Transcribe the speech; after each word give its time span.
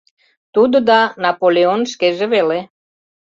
Тудо 0.53 0.77
да 0.89 0.99
Наполеон 1.23 1.81
шкеже 1.91 2.25
веле. 2.33 2.59